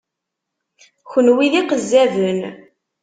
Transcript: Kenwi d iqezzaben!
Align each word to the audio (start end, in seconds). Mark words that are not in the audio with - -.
Kenwi 1.09 1.47
d 1.51 1.53
iqezzaben! 1.61 2.39